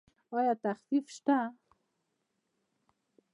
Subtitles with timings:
[0.37, 1.37] ایا تخفیف شته؟